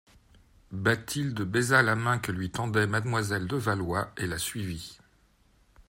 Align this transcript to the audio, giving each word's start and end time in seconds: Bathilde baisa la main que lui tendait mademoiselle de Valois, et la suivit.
Bathilde 0.71 1.43
baisa 1.43 1.83
la 1.83 1.95
main 1.95 2.17
que 2.17 2.31
lui 2.31 2.49
tendait 2.49 2.87
mademoiselle 2.87 3.45
de 3.47 3.55
Valois, 3.55 4.11
et 4.17 4.25
la 4.25 4.39
suivit. 4.39 4.97